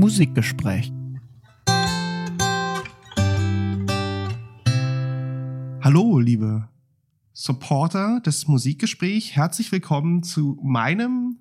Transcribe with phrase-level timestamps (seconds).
[0.00, 0.90] Musikgespräch.
[5.82, 6.70] Hallo, liebe
[7.34, 9.32] Supporter des Musikgesprächs.
[9.36, 11.40] Herzlich willkommen zu meinem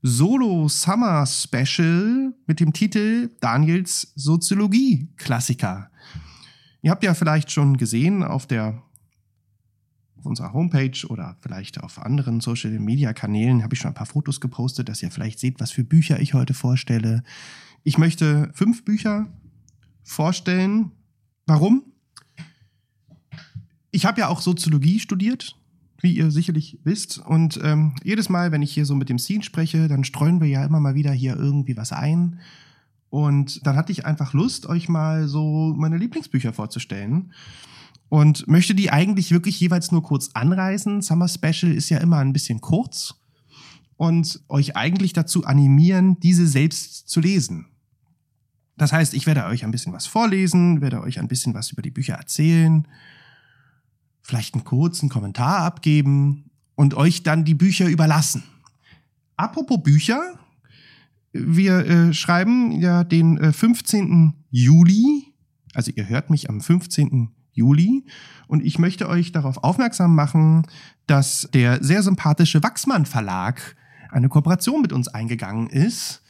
[0.00, 5.90] Solo Summer Special mit dem Titel Daniels Soziologie Klassiker.
[6.80, 8.82] Ihr habt ja vielleicht schon gesehen auf der
[10.16, 14.06] auf unserer Homepage oder vielleicht auf anderen Social Media Kanälen habe ich schon ein paar
[14.06, 17.22] Fotos gepostet, dass ihr vielleicht seht, was für Bücher ich heute vorstelle.
[17.84, 19.26] Ich möchte fünf Bücher
[20.04, 20.92] vorstellen.
[21.46, 21.84] Warum?
[23.90, 25.56] Ich habe ja auch Soziologie studiert,
[26.00, 27.18] wie ihr sicherlich wisst.
[27.18, 30.48] Und ähm, jedes Mal, wenn ich hier so mit dem Scene spreche, dann streuen wir
[30.48, 32.40] ja immer mal wieder hier irgendwie was ein.
[33.10, 37.32] Und dann hatte ich einfach Lust, euch mal so meine Lieblingsbücher vorzustellen
[38.08, 41.02] und möchte die eigentlich wirklich jeweils nur kurz anreißen.
[41.02, 43.14] Summer Special ist ja immer ein bisschen kurz
[43.96, 47.71] und euch eigentlich dazu animieren, diese selbst zu lesen.
[48.82, 51.82] Das heißt, ich werde euch ein bisschen was vorlesen, werde euch ein bisschen was über
[51.82, 52.88] die Bücher erzählen,
[54.22, 58.42] vielleicht einen kurzen Kommentar abgeben und euch dann die Bücher überlassen.
[59.36, 60.36] Apropos Bücher,
[61.32, 64.34] wir äh, schreiben ja den äh, 15.
[64.50, 65.32] Juli,
[65.74, 67.30] also ihr hört mich am 15.
[67.52, 68.04] Juli.
[68.48, 70.66] Und ich möchte euch darauf aufmerksam machen,
[71.06, 73.76] dass der sehr sympathische Wachsmann Verlag
[74.10, 76.21] eine Kooperation mit uns eingegangen ist.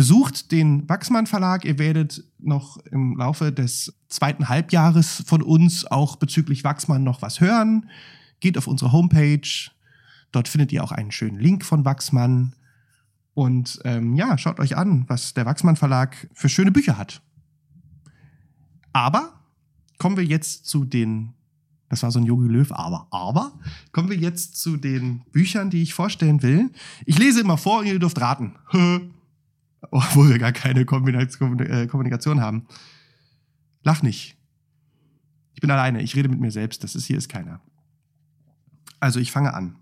[0.00, 1.66] Besucht den Wachsmann Verlag.
[1.66, 7.42] Ihr werdet noch im Laufe des zweiten Halbjahres von uns auch bezüglich Wachsmann noch was
[7.42, 7.90] hören.
[8.40, 9.70] Geht auf unsere Homepage.
[10.32, 12.54] Dort findet ihr auch einen schönen Link von Wachsmann.
[13.34, 17.20] Und ähm, ja, schaut euch an, was der Wachsmann Verlag für schöne Bücher hat.
[18.94, 19.34] Aber
[19.98, 21.34] kommen wir jetzt zu den,
[21.90, 23.52] das war so ein Yogi Löw, aber, aber,
[23.92, 26.70] kommen wir jetzt zu den Büchern, die ich vorstellen will.
[27.04, 28.54] Ich lese immer vor und ihr dürft raten.
[29.90, 32.66] Obwohl wir gar keine äh, Kommunikation haben.
[33.82, 34.36] Lach nicht.
[35.54, 37.60] Ich bin alleine, ich rede mit mir selbst, das ist hier ist keiner.
[38.98, 39.76] Also ich fange an.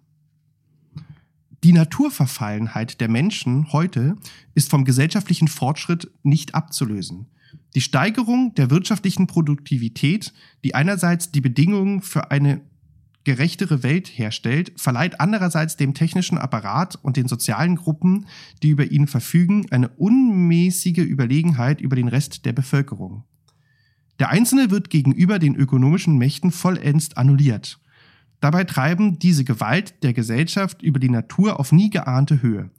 [1.64, 4.16] Die Naturverfallenheit der Menschen heute
[4.54, 7.26] ist vom gesellschaftlichen Fortschritt nicht abzulösen.
[7.74, 10.32] Die Steigerung der wirtschaftlichen Produktivität,
[10.64, 12.60] die einerseits die Bedingungen für eine
[13.28, 18.24] gerechtere Welt herstellt, verleiht andererseits dem technischen Apparat und den sozialen Gruppen,
[18.62, 23.24] die über ihn verfügen, eine unmäßige Überlegenheit über den Rest der Bevölkerung.
[24.18, 27.78] Der Einzelne wird gegenüber den ökonomischen Mächten vollends annulliert.
[28.40, 32.70] Dabei treiben diese Gewalt der Gesellschaft über die Natur auf nie geahnte Höhe.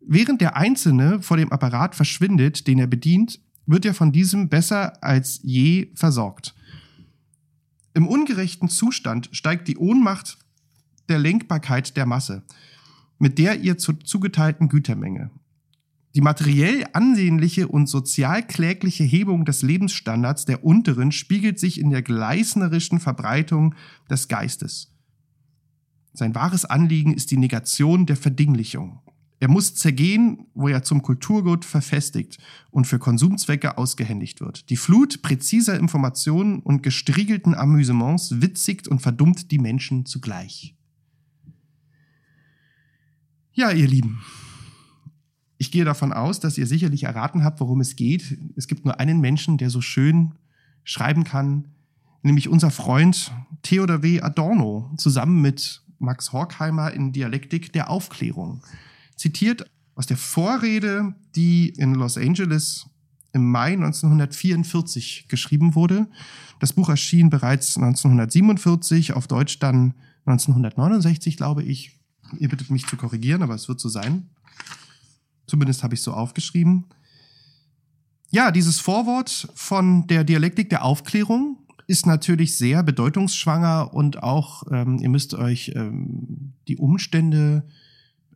[0.00, 5.04] Während der Einzelne vor dem Apparat verschwindet, den er bedient, wird er von diesem besser
[5.04, 6.54] als je versorgt.
[7.98, 10.38] Im ungerechten Zustand steigt die Ohnmacht
[11.08, 12.44] der Lenkbarkeit der Masse,
[13.18, 15.32] mit der ihr zu zugeteilten Gütermenge.
[16.14, 22.02] Die materiell ansehnliche und sozial klägliche Hebung des Lebensstandards der Unteren spiegelt sich in der
[22.02, 23.74] gleißnerischen Verbreitung
[24.08, 24.94] des Geistes.
[26.12, 29.00] Sein wahres Anliegen ist die Negation der Verdinglichung.
[29.40, 32.38] Er muss zergehen, wo er zum Kulturgut verfestigt
[32.70, 34.68] und für Konsumzwecke ausgehändigt wird.
[34.68, 40.74] Die Flut präziser Informationen und gestriegelten Amüsements witzigt und verdummt die Menschen zugleich.
[43.52, 44.20] Ja, ihr Lieben,
[45.56, 48.38] ich gehe davon aus, dass ihr sicherlich erraten habt, worum es geht.
[48.56, 50.34] Es gibt nur einen Menschen, der so schön
[50.82, 51.64] schreiben kann,
[52.22, 53.32] nämlich unser Freund
[53.62, 54.20] Theodor W.
[54.20, 58.62] Adorno zusammen mit Max Horkheimer in Dialektik der Aufklärung
[59.18, 62.86] zitiert aus der Vorrede, die in Los Angeles
[63.32, 66.06] im Mai 1944 geschrieben wurde.
[66.60, 71.98] Das Buch erschien bereits 1947, auf Deutsch dann 1969, glaube ich.
[72.38, 74.30] Ihr bittet mich zu korrigieren, aber es wird so sein.
[75.46, 76.86] Zumindest habe ich so aufgeschrieben.
[78.30, 84.98] Ja, dieses Vorwort von der Dialektik der Aufklärung ist natürlich sehr bedeutungsschwanger und auch, ähm,
[84.98, 87.66] ihr müsst euch ähm, die Umstände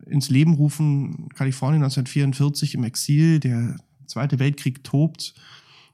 [0.06, 1.28] ins Leben rufen.
[1.34, 3.76] Kalifornien 1944 im Exil, der
[4.06, 5.34] Zweite Weltkrieg tobt.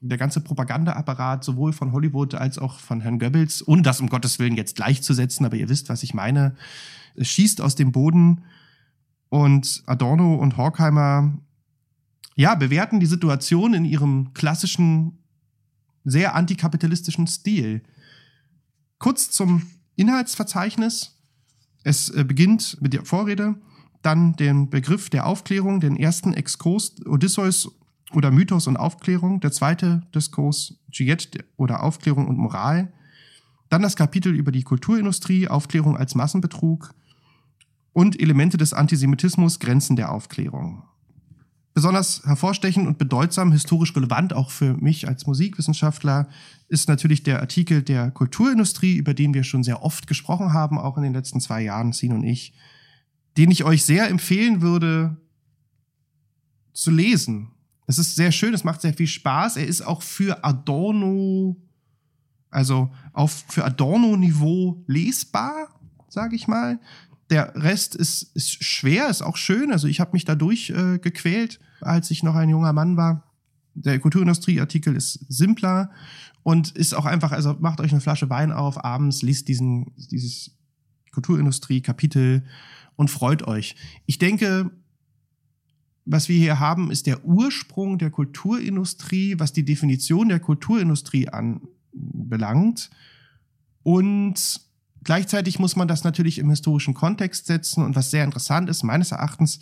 [0.01, 4.39] Der ganze Propagandaapparat sowohl von Hollywood als auch von Herrn Goebbels, ohne das um Gottes
[4.39, 6.55] Willen jetzt gleichzusetzen, aber ihr wisst, was ich meine,
[7.15, 8.43] es schießt aus dem Boden
[9.27, 11.37] und Adorno und Horkheimer
[12.35, 15.17] ja, bewerten die Situation in ihrem klassischen,
[16.05, 17.83] sehr antikapitalistischen Stil.
[18.97, 19.63] Kurz zum
[19.97, 21.17] Inhaltsverzeichnis.
[21.83, 23.55] Es äh, beginnt mit der Vorrede
[24.01, 27.71] dann den Begriff der Aufklärung, den ersten Exkurs Odysseus
[28.13, 32.91] oder Mythos und Aufklärung, der zweite Diskurs Giet oder Aufklärung und Moral,
[33.69, 36.93] dann das Kapitel über die Kulturindustrie, Aufklärung als Massenbetrug
[37.93, 40.83] und Elemente des Antisemitismus, Grenzen der Aufklärung.
[41.75, 46.27] Besonders hervorstechend und bedeutsam, historisch relevant auch für mich als Musikwissenschaftler,
[46.67, 50.97] ist natürlich der Artikel der Kulturindustrie, über den wir schon sehr oft gesprochen haben, auch
[50.97, 52.53] in den letzten zwei Jahren, Sin und ich,
[53.37, 55.17] den ich euch sehr empfehlen würde
[56.73, 57.51] zu lesen.
[57.87, 59.57] Es ist sehr schön, es macht sehr viel Spaß.
[59.57, 61.57] Er ist auch für Adorno,
[62.49, 65.69] also auf für Adorno-Niveau lesbar,
[66.07, 66.79] sage ich mal.
[67.29, 69.71] Der Rest ist, ist schwer, ist auch schön.
[69.71, 73.23] Also ich habe mich dadurch äh, gequält, als ich noch ein junger Mann war.
[73.73, 75.91] Der Kulturindustrie-Artikel ist simpler
[76.43, 80.51] und ist auch einfach, also macht euch eine Flasche Wein auf, abends liest diesen, dieses
[81.11, 82.43] Kulturindustrie-Kapitel
[82.99, 83.75] und freut euch.
[84.07, 84.71] Ich denke,
[86.03, 92.89] was wir hier haben, ist der Ursprung der Kulturindustrie, was die Definition der Kulturindustrie anbelangt.
[93.83, 94.67] Und
[95.01, 99.13] Gleichzeitig muss man das natürlich im historischen Kontext setzen und was sehr interessant ist, meines
[99.13, 99.59] Erachtens,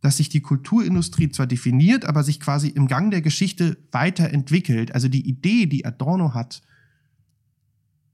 [0.00, 4.94] dass sich die Kulturindustrie zwar definiert, aber sich quasi im Gang der Geschichte weiterentwickelt.
[4.94, 6.62] Also die Idee, die Adorno hat,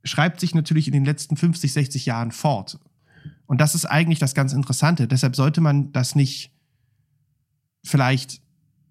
[0.03, 2.81] schreibt sich natürlich in den letzten 50, 60 Jahren fort.
[3.49, 5.09] Und das ist eigentlich das ganz Interessante.
[5.09, 6.53] Deshalb sollte man das nicht
[7.83, 8.41] vielleicht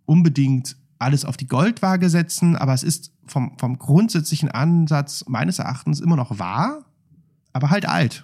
[0.05, 6.01] unbedingt alles auf die Goldwaage setzen, aber es ist vom, vom grundsätzlichen Ansatz meines Erachtens
[6.01, 6.83] immer noch wahr
[7.57, 8.23] aber halt alt.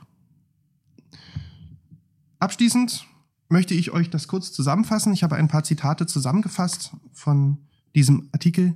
[2.38, 3.08] Abschließend
[3.50, 5.12] möchte ich euch das kurz zusammenfassen.
[5.12, 7.58] Ich habe ein paar Zitate zusammengefasst von
[7.96, 8.76] diesem Artikel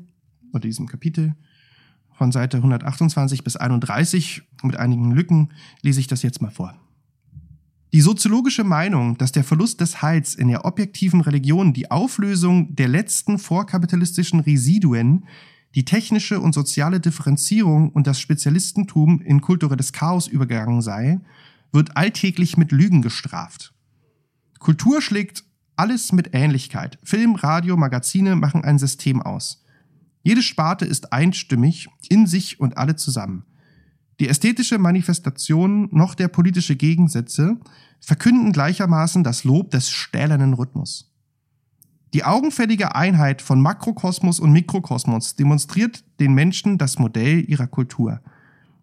[0.51, 1.36] oder diesem Kapitel
[2.13, 4.42] von Seite 128 bis 31.
[4.63, 5.53] Mit einigen Lücken
[5.83, 6.74] lese ich das jetzt mal vor.
[7.94, 12.88] Die soziologische Meinung, dass der Verlust des Heils in der objektiven Religion die Auflösung der
[12.89, 15.25] letzten vorkapitalistischen Residuen
[15.75, 21.19] die technische und soziale Differenzierung und das Spezialistentum in kulturelles Chaos übergegangen sei,
[21.72, 23.74] wird alltäglich mit Lügen gestraft.
[24.57, 25.44] Kultur schlägt
[25.75, 26.98] alles mit Ähnlichkeit.
[27.04, 29.63] Film, Radio, Magazine machen ein System aus.
[30.24, 33.45] Jede Sparte ist einstimmig, in sich und alle zusammen.
[34.19, 37.58] Die ästhetische Manifestation noch der politische Gegensätze
[38.00, 41.12] verkünden gleichermaßen das Lob des stählernen Rhythmus.
[42.14, 48.22] Die augenfällige Einheit von Makrokosmos und Mikrokosmos demonstriert den Menschen das Modell ihrer Kultur.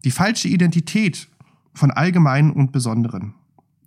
[0.04, 1.28] Die falsche Identität
[1.72, 3.34] von Allgemeinen und Besonderen.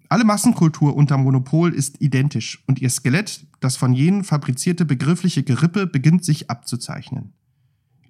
[0.09, 5.85] Alle Massenkultur unter Monopol ist identisch und ihr Skelett, das von jenen fabrizierte begriffliche Gerippe,
[5.85, 7.33] beginnt sich abzuzeichnen.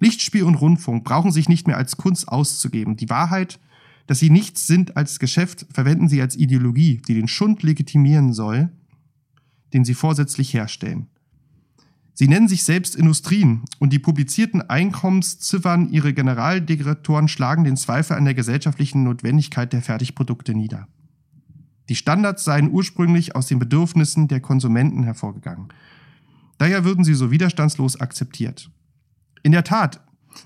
[0.00, 2.96] Lichtspiel und Rundfunk brauchen sich nicht mehr als Kunst auszugeben.
[2.96, 3.58] Die Wahrheit,
[4.06, 8.70] dass sie nichts sind als Geschäft, verwenden sie als Ideologie, die den Schund legitimieren soll,
[9.72, 11.08] den sie vorsätzlich herstellen.
[12.14, 18.24] Sie nennen sich selbst Industrien und die publizierten Einkommensziffern ihrer Generaldirektoren schlagen den Zweifel an
[18.24, 20.88] der gesellschaftlichen Notwendigkeit der Fertigprodukte nieder.
[21.88, 25.68] Die Standards seien ursprünglich aus den Bedürfnissen der Konsumenten hervorgegangen.
[26.58, 28.68] Daher würden sie so widerstandslos akzeptiert.
[29.42, 30.00] In der Tat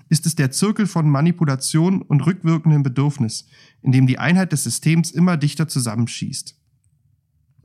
[0.09, 3.47] ist es der Zirkel von Manipulation und rückwirkendem Bedürfnis,
[3.81, 6.55] in dem die Einheit des Systems immer dichter zusammenschießt.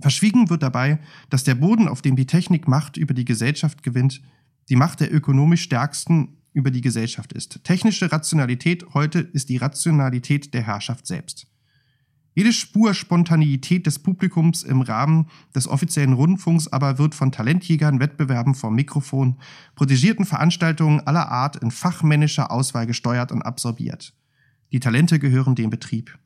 [0.00, 4.22] Verschwiegen wird dabei, dass der Boden, auf dem die Technik Macht über die Gesellschaft gewinnt,
[4.68, 7.62] die Macht der ökonomisch Stärksten über die Gesellschaft ist.
[7.64, 11.46] Technische Rationalität heute ist die Rationalität der Herrschaft selbst.
[12.38, 15.26] Jede Spur Spontaneität des Publikums im Rahmen
[15.56, 19.40] des offiziellen Rundfunks aber wird von Talentjägern, Wettbewerben vom Mikrofon,
[19.74, 24.14] protegierten Veranstaltungen aller Art in fachmännischer Auswahl gesteuert und absorbiert.
[24.70, 26.16] Die Talente gehören dem Betrieb.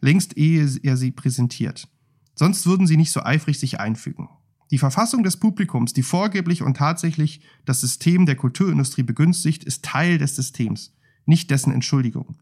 [0.00, 1.86] Längst ehe er sie präsentiert.
[2.34, 4.28] Sonst würden sie nicht so eifrig sich einfügen.
[4.72, 10.18] Die Verfassung des Publikums, die vorgeblich und tatsächlich das System der Kulturindustrie begünstigt, ist Teil
[10.18, 12.41] des Systems, nicht dessen Entschuldigung.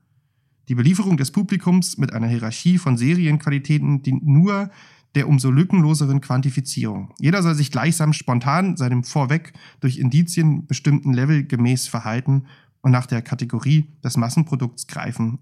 [0.70, 4.70] Die Belieferung des Publikums mit einer Hierarchie von Serienqualitäten dient nur
[5.16, 7.12] der umso lückenloseren Quantifizierung.
[7.18, 12.46] Jeder soll sich gleichsam spontan seinem vorweg durch Indizien bestimmten Level gemäß verhalten
[12.82, 15.40] und nach der Kategorie des Massenprodukts greifen,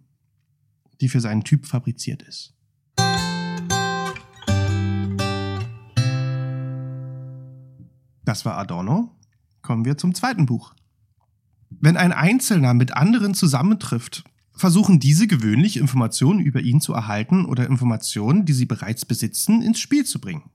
[1.02, 2.54] die für seinen Typ fabriziert ist.
[8.24, 9.14] Das war Adorno.
[9.60, 10.72] Kommen wir zum zweiten Buch.
[11.68, 14.24] Wenn ein Einzelner mit anderen zusammentrifft,
[14.58, 19.80] versuchen diese gewöhnlich Informationen über ihn zu erhalten oder Informationen, die sie bereits besitzen, ins
[19.80, 20.50] Spiel zu bringen.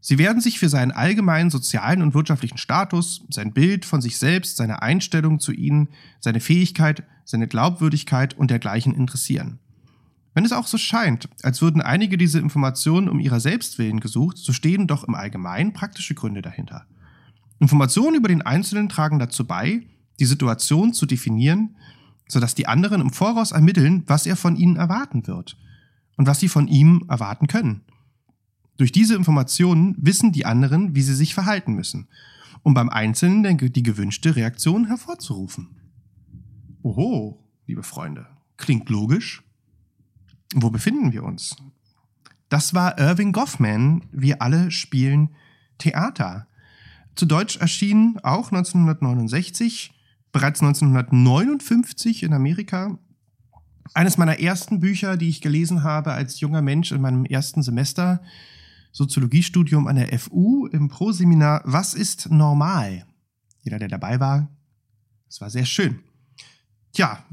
[0.00, 4.56] Sie werden sich für seinen allgemeinen sozialen und wirtschaftlichen Status, sein Bild von sich selbst,
[4.56, 5.88] seine Einstellung zu ihnen,
[6.20, 9.60] seine Fähigkeit, seine Glaubwürdigkeit und dergleichen interessieren.
[10.34, 14.36] Wenn es auch so scheint, als würden einige diese Informationen um ihrer selbst willen gesucht,
[14.36, 16.86] so stehen doch im Allgemeinen praktische Gründe dahinter.
[17.60, 19.86] Informationen über den Einzelnen tragen dazu bei,
[20.20, 21.76] die Situation zu definieren,
[22.28, 25.56] sodass die anderen im Voraus ermitteln, was er von ihnen erwarten wird
[26.16, 27.82] und was sie von ihm erwarten können.
[28.76, 32.08] Durch diese Informationen wissen die anderen, wie sie sich verhalten müssen.
[32.66, 35.76] um beim Einzelnen die gewünschte Reaktion hervorzurufen.
[36.82, 38.26] Oho, liebe Freunde,
[38.56, 39.42] klingt logisch.
[40.54, 41.56] Wo befinden wir uns?
[42.48, 45.30] Das war Irving Goffman, Wir alle spielen
[45.78, 46.46] Theater.
[47.16, 49.93] Zu Deutsch erschien auch 1969,
[50.34, 52.98] bereits 1959 in Amerika.
[53.94, 58.20] Eines meiner ersten Bücher, die ich gelesen habe als junger Mensch in meinem ersten Semester,
[58.90, 63.06] Soziologiestudium an der FU im Pro-Seminar Was ist normal?
[63.62, 64.48] Jeder, der dabei war,
[65.28, 66.00] es war sehr schön.
[66.92, 67.24] Tja,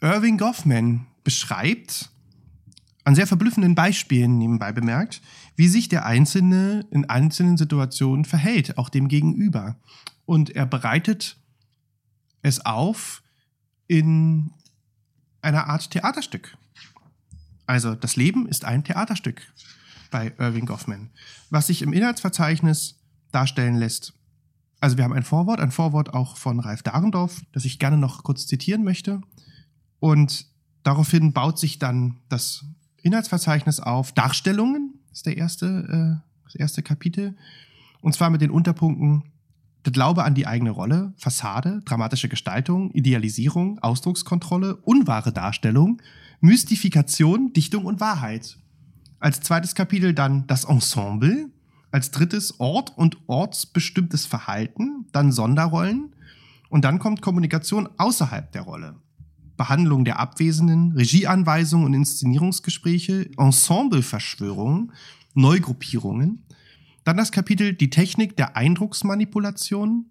[0.00, 2.10] Irving Goffman beschreibt
[3.04, 5.22] an sehr verblüffenden Beispielen nebenbei bemerkt,
[5.54, 9.76] wie sich der Einzelne in einzelnen Situationen verhält, auch dem Gegenüber.
[10.24, 11.36] Und er bereitet
[12.46, 13.22] es auf
[13.88, 14.52] in
[15.42, 16.56] einer Art Theaterstück.
[17.66, 19.42] Also das Leben ist ein Theaterstück
[20.10, 21.10] bei Irving Goffman,
[21.50, 23.00] was sich im Inhaltsverzeichnis
[23.32, 24.14] darstellen lässt.
[24.78, 28.22] Also wir haben ein Vorwort, ein Vorwort auch von Ralf Dahrendorf, das ich gerne noch
[28.22, 29.20] kurz zitieren möchte.
[29.98, 30.46] Und
[30.84, 32.64] daraufhin baut sich dann das
[33.02, 37.36] Inhaltsverzeichnis auf Darstellungen, ist der erste, äh, das erste Kapitel.
[38.00, 39.24] Und zwar mit den Unterpunkten
[39.86, 46.02] der Glaube an die eigene Rolle, Fassade, dramatische Gestaltung, Idealisierung, Ausdruckskontrolle, unwahre Darstellung,
[46.40, 48.58] Mystifikation, Dichtung und Wahrheit.
[49.20, 51.50] Als zweites Kapitel dann das Ensemble,
[51.92, 56.14] als drittes Ort und ortsbestimmtes Verhalten, dann Sonderrollen
[56.68, 58.96] und dann kommt Kommunikation außerhalb der Rolle.
[59.56, 64.92] Behandlung der Abwesenden, Regieanweisungen und Inszenierungsgespräche, Ensembleverschwörungen,
[65.34, 66.44] Neugruppierungen.
[67.06, 70.06] Dann das Kapitel Die Technik der Eindrucksmanipulation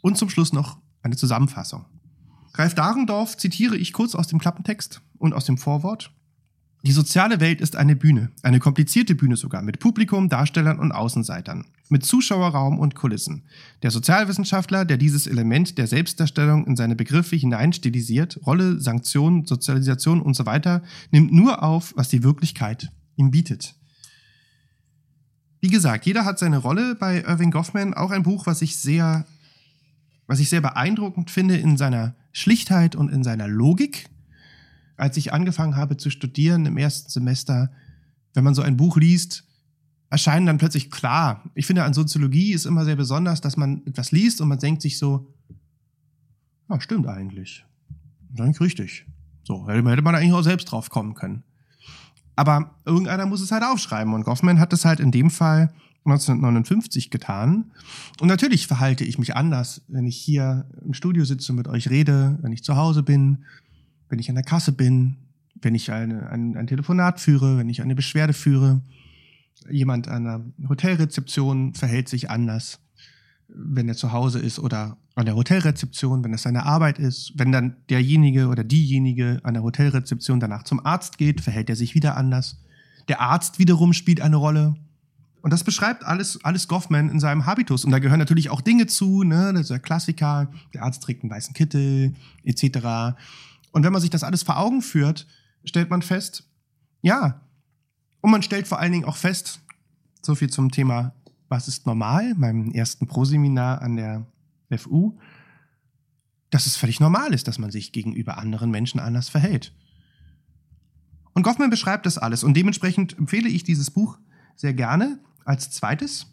[0.00, 1.84] und zum Schluss noch eine Zusammenfassung.
[2.54, 6.10] Ralf Dahrendorf zitiere ich kurz aus dem Klappentext und aus dem Vorwort.
[6.86, 11.66] Die soziale Welt ist eine Bühne, eine komplizierte Bühne sogar, mit Publikum, Darstellern und Außenseitern,
[11.90, 13.44] mit Zuschauerraum und Kulissen.
[13.82, 20.32] Der Sozialwissenschaftler, der dieses Element der Selbstdarstellung in seine Begriffe hineinstilisiert, Rolle, Sanktion, Sozialisation und
[20.32, 20.44] so
[21.10, 23.74] nimmt nur auf, was die Wirklichkeit ihm bietet.
[25.60, 29.26] Wie gesagt, jeder hat seine Rolle bei Irving Goffman, auch ein Buch, was ich sehr,
[30.26, 34.08] was ich sehr beeindruckend finde in seiner Schlichtheit und in seiner Logik
[34.98, 37.70] als ich angefangen habe zu studieren im ersten Semester,
[38.34, 39.44] wenn man so ein Buch liest,
[40.10, 41.44] erscheinen dann plötzlich klar.
[41.54, 44.82] Ich finde, an Soziologie ist immer sehr besonders, dass man etwas liest und man denkt
[44.82, 45.32] sich so,
[46.68, 47.64] ja, stimmt eigentlich.
[48.36, 49.06] Eigentlich richtig.
[49.44, 51.44] So, hätte man eigentlich auch selbst drauf kommen können.
[52.38, 55.72] Aber irgendeiner muss es halt aufschreiben und Goffman hat es halt in dem Fall
[56.04, 57.72] 1959 getan.
[58.20, 61.90] Und natürlich verhalte ich mich anders, wenn ich hier im Studio sitze und mit euch
[61.90, 63.44] rede, wenn ich zu Hause bin,
[64.08, 65.16] wenn ich an der Kasse bin,
[65.62, 68.82] wenn ich eine, ein, ein Telefonat führe, wenn ich eine Beschwerde führe.
[69.68, 72.78] Jemand an der Hotelrezeption verhält sich anders,
[73.48, 77.32] wenn er zu Hause ist oder an der Hotelrezeption, wenn es seine Arbeit ist.
[77.34, 81.94] Wenn dann derjenige oder diejenige an der Hotelrezeption danach zum Arzt geht, verhält er sich
[81.94, 82.62] wieder anders.
[83.08, 84.76] Der Arzt wiederum spielt eine Rolle.
[85.40, 87.84] Und das beschreibt alles, alles Goffman in seinem Habitus.
[87.84, 89.52] Und da gehören natürlich auch Dinge zu, ne?
[89.52, 90.50] Das ist der Klassiker.
[90.74, 92.14] Der Arzt trägt einen weißen Kittel,
[92.44, 93.16] etc.
[93.72, 95.26] Und wenn man sich das alles vor Augen führt,
[95.64, 96.44] stellt man fest,
[97.02, 97.40] ja,
[98.20, 99.60] und man stellt vor allen Dingen auch fest,
[100.22, 101.14] so viel zum Thema,
[101.48, 104.26] was ist normal, meinem ersten Proseminar an der
[104.76, 105.16] FU,
[106.50, 109.74] dass es völlig normal ist, dass man sich gegenüber anderen Menschen anders verhält.
[111.32, 114.18] Und Goffman beschreibt das alles und dementsprechend empfehle ich dieses Buch
[114.56, 116.26] sehr gerne als zweites.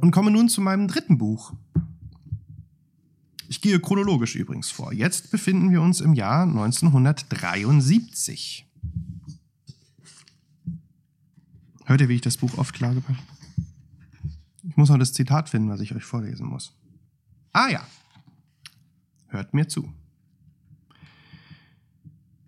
[0.00, 1.52] Und komme nun zu meinem dritten Buch.
[3.48, 4.92] Ich gehe chronologisch übrigens vor.
[4.92, 8.66] Jetzt befinden wir uns im Jahr 1973.
[11.84, 13.02] Hört ihr, wie ich das Buch oft klage?
[14.66, 16.74] Ich muss noch das Zitat finden, was ich euch vorlesen muss.
[17.52, 17.86] Ah ja.
[19.28, 19.92] Hört mir zu.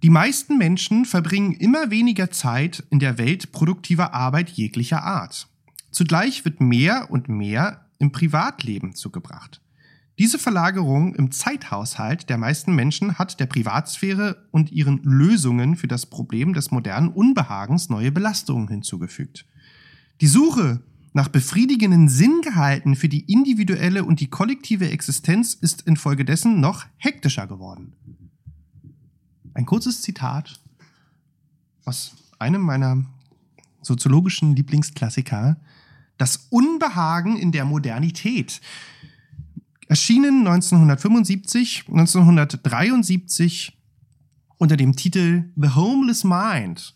[0.02, 5.48] Die meisten Menschen verbringen immer weniger Zeit in der Welt produktiver Arbeit jeglicher Art.
[5.90, 9.60] Zugleich wird mehr und mehr im Privatleben zugebracht.
[10.18, 16.06] Diese Verlagerung im Zeithaushalt der meisten Menschen hat der Privatsphäre und ihren Lösungen für das
[16.06, 19.44] Problem des modernen Unbehagens neue Belastungen hinzugefügt.
[20.22, 20.82] Die Suche
[21.12, 27.92] nach befriedigenden Sinngehalten für die individuelle und die kollektive Existenz ist infolgedessen noch hektischer geworden.
[29.52, 30.60] Ein kurzes Zitat
[31.84, 33.04] aus einem meiner
[33.82, 35.56] soziologischen Lieblingsklassiker.
[36.18, 38.60] Das Unbehagen in der Modernität
[39.88, 43.76] erschienen 1975, 1973
[44.58, 46.94] unter dem Titel The Homeless Mind.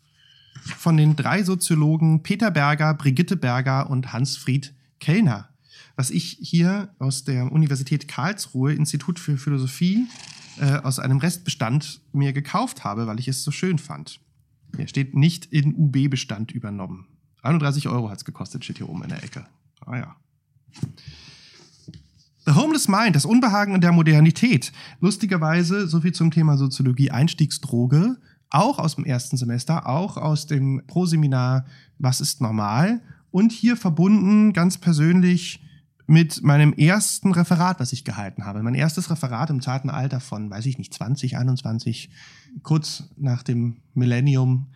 [0.76, 5.48] von den drei Soziologen Peter Berger, Brigitte Berger und Hans-Fried Kellner,
[5.96, 10.06] was ich hier aus der Universität Karlsruhe, Institut für Philosophie,
[10.58, 14.20] äh, aus einem Restbestand mir gekauft habe, weil ich es so schön fand.
[14.76, 17.06] Hier steht nicht in UB-Bestand übernommen.
[17.42, 19.46] 31 Euro hat es gekostet, steht hier oben in der Ecke.
[19.86, 20.16] Ah ja.
[22.46, 24.72] The Homeless Mind, das Unbehagen in der Modernität.
[25.00, 28.16] Lustigerweise, so viel zum Thema Soziologie Einstiegsdroge,
[28.48, 31.66] auch aus dem ersten Semester, auch aus dem Proseminar
[31.98, 33.00] Was ist normal?
[33.30, 35.62] Und hier verbunden ganz persönlich
[36.06, 38.62] mit meinem ersten Referat, was ich gehalten habe.
[38.62, 42.10] Mein erstes Referat im zarten Alter von, weiß ich nicht, 20, 21,
[42.62, 44.66] kurz nach dem Millennium.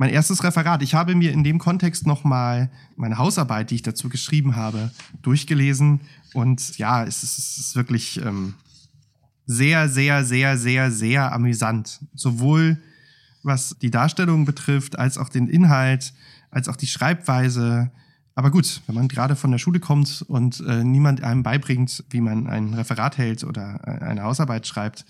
[0.00, 0.80] Mein erstes Referat.
[0.82, 6.00] Ich habe mir in dem Kontext nochmal meine Hausarbeit, die ich dazu geschrieben habe, durchgelesen.
[6.34, 8.54] Und ja, es ist, es ist wirklich ähm,
[9.44, 12.00] sehr, sehr, sehr, sehr, sehr amüsant.
[12.14, 12.80] Sowohl
[13.42, 16.12] was die Darstellung betrifft, als auch den Inhalt,
[16.50, 17.90] als auch die Schreibweise.
[18.36, 22.20] Aber gut, wenn man gerade von der Schule kommt und äh, niemand einem beibringt, wie
[22.20, 25.04] man ein Referat hält oder äh, eine Hausarbeit schreibt.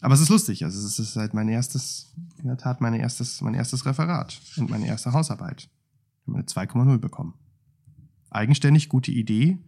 [0.00, 0.64] Aber es ist lustig.
[0.64, 4.70] Also es ist halt mein erstes, in der Tat mein erstes, mein erstes Referat und
[4.70, 5.68] meine erste Hausarbeit.
[6.22, 7.34] Ich habe eine 2,0 bekommen.
[8.30, 9.58] Eigenständig, gute Idee,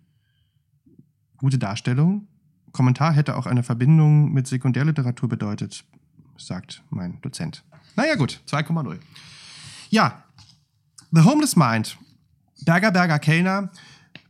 [1.38, 2.28] gute Darstellung.
[2.72, 5.84] Kommentar hätte auch eine Verbindung mit Sekundärliteratur bedeutet,
[6.36, 7.64] sagt mein Dozent.
[7.96, 8.98] Naja gut, 2,0.
[9.90, 10.24] Ja,
[11.10, 11.96] The Homeless Mind
[12.64, 13.70] Berger, Berger, Kellner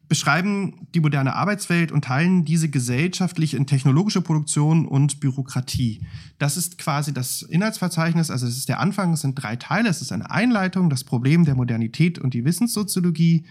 [0.09, 6.01] beschreiben die moderne Arbeitswelt und teilen diese gesellschaftlich in technologische Produktion und Bürokratie.
[6.39, 10.01] Das ist quasi das Inhaltsverzeichnis, also es ist der Anfang, es sind drei Teile, es
[10.01, 13.45] ist eine Einleitung, das Problem der Modernität und die Wissenssoziologie,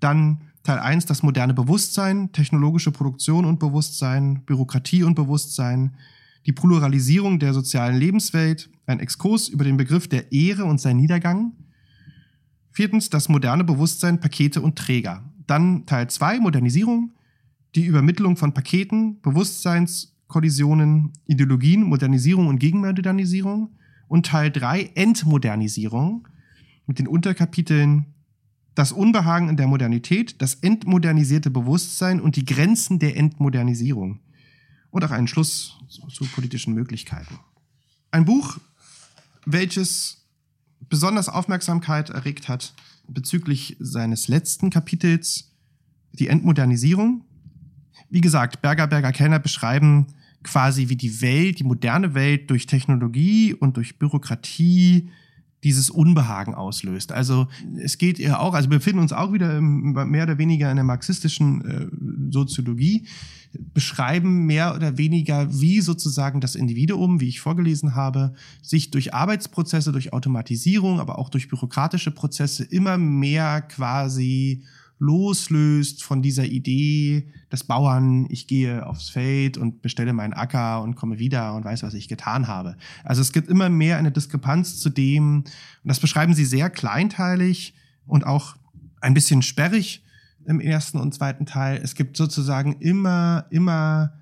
[0.00, 5.96] dann Teil 1 das moderne Bewusstsein, technologische Produktion und Bewusstsein, Bürokratie und Bewusstsein,
[6.46, 11.52] die Pluralisierung der sozialen Lebenswelt, ein Exkurs über den Begriff der Ehre und sein Niedergang,
[12.72, 15.22] Viertens das moderne Bewusstsein, Pakete und Träger.
[15.46, 17.12] Dann Teil 2, Modernisierung,
[17.74, 23.70] die Übermittlung von Paketen, Bewusstseinskollisionen, Ideologien, Modernisierung und Gegenmodernisierung.
[24.08, 26.28] Und Teil 3, Entmodernisierung,
[26.86, 28.06] mit den Unterkapiteln
[28.74, 34.20] das Unbehagen in der Modernität, das entmodernisierte Bewusstsein und die Grenzen der Entmodernisierung.
[34.90, 37.38] Und auch einen Schluss zu, zu politischen Möglichkeiten.
[38.10, 38.58] Ein Buch,
[39.46, 40.26] welches
[40.88, 42.74] besonders Aufmerksamkeit erregt hat
[43.14, 45.52] bezüglich seines letzten Kapitels,
[46.12, 47.24] die Entmodernisierung.
[48.10, 50.06] Wie gesagt, Berger, Berger, Kellner beschreiben
[50.42, 55.08] quasi, wie die Welt, die moderne Welt durch Technologie und durch Bürokratie
[55.64, 57.12] dieses Unbehagen auslöst.
[57.12, 57.46] Also
[57.76, 60.76] es geht ja auch, also wir befinden uns auch wieder im, mehr oder weniger in
[60.76, 63.06] der marxistischen äh, Soziologie,
[63.74, 69.92] beschreiben mehr oder weniger, wie sozusagen das Individuum, wie ich vorgelesen habe, sich durch Arbeitsprozesse,
[69.92, 74.64] durch Automatisierung, aber auch durch bürokratische Prozesse immer mehr quasi
[75.02, 80.94] loslöst von dieser Idee des Bauern, ich gehe aufs Feld und bestelle meinen Acker und
[80.94, 82.76] komme wieder und weiß, was ich getan habe.
[83.02, 85.48] Also es gibt immer mehr eine Diskrepanz zu dem, und
[85.82, 87.74] das beschreiben sie sehr kleinteilig
[88.06, 88.54] und auch
[89.00, 90.04] ein bisschen sperrig
[90.46, 91.80] im ersten und zweiten Teil.
[91.82, 94.12] Es gibt sozusagen immer, immer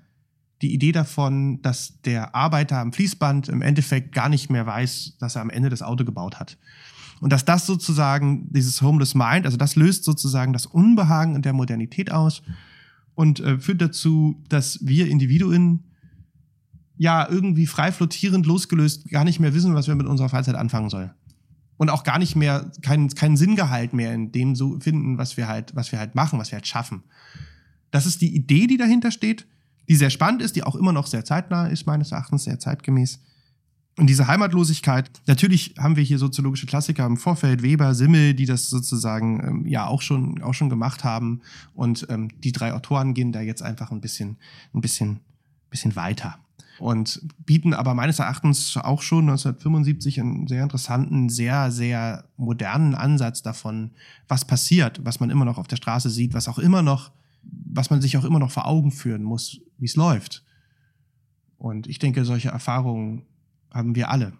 [0.63, 5.35] die Idee davon, dass der Arbeiter am Fließband im Endeffekt gar nicht mehr weiß, dass
[5.35, 6.57] er am Ende das Auto gebaut hat.
[7.21, 11.53] Und dass das sozusagen dieses Homeless Mind, also das löst sozusagen das Unbehagen in der
[11.53, 12.41] Modernität aus
[13.13, 15.85] und äh, führt dazu, dass wir Individuen
[16.97, 20.89] ja irgendwie frei flottierend losgelöst gar nicht mehr wissen, was wir mit unserer Freizeit anfangen
[20.89, 21.11] sollen.
[21.77, 25.47] Und auch gar nicht mehr, keinen, keinen Sinngehalt mehr in dem so finden, was wir
[25.47, 27.03] halt, was wir halt machen, was wir halt schaffen.
[27.91, 29.47] Das ist die Idee, die dahinter steht,
[29.89, 33.19] die sehr spannend ist, die auch immer noch sehr zeitnah ist, meines Erachtens, sehr zeitgemäß.
[33.97, 38.69] Und diese Heimatlosigkeit, natürlich haben wir hier soziologische Klassiker im Vorfeld, Weber, Simmel, die das
[38.69, 41.41] sozusagen ähm, ja auch schon, auch schon gemacht haben.
[41.73, 44.37] Und ähm, die drei Autoren gehen da jetzt einfach ein bisschen,
[44.73, 45.19] ein bisschen,
[45.69, 46.39] bisschen weiter.
[46.79, 53.43] Und bieten aber meines Erachtens auch schon 1975 einen sehr interessanten, sehr, sehr modernen Ansatz
[53.43, 53.91] davon,
[54.27, 57.11] was passiert, was man immer noch auf der Straße sieht, was auch immer noch,
[57.43, 60.43] was man sich auch immer noch vor Augen führen muss, wie es läuft.
[61.57, 63.27] Und ich denke, solche Erfahrungen
[63.73, 64.33] haben wir alle.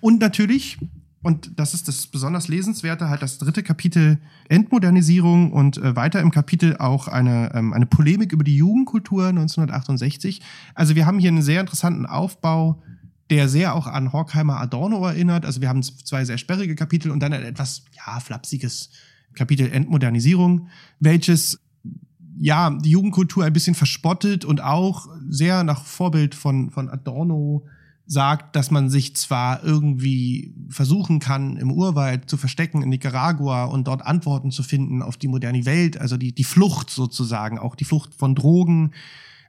[0.00, 0.78] Und natürlich,
[1.22, 6.30] und das ist das besonders Lesenswerte, halt das dritte Kapitel Entmodernisierung und äh, weiter im
[6.30, 10.42] Kapitel auch eine, ähm, eine Polemik über die Jugendkultur 1968.
[10.74, 12.82] Also wir haben hier einen sehr interessanten Aufbau,
[13.30, 15.46] der sehr auch an Horkheimer Adorno erinnert.
[15.46, 18.90] Also wir haben zwei sehr sperrige Kapitel und dann ein etwas, ja, flapsiges
[19.34, 20.68] Kapitel Entmodernisierung,
[21.00, 21.58] welches
[22.38, 27.66] ja, die Jugendkultur ein bisschen verspottet und auch sehr nach Vorbild von, von Adorno
[28.12, 33.88] sagt, dass man sich zwar irgendwie versuchen kann, im Urwald zu verstecken in Nicaragua und
[33.88, 37.86] dort Antworten zu finden auf die moderne Welt, also die, die Flucht sozusagen, auch die
[37.86, 38.92] Flucht von Drogen.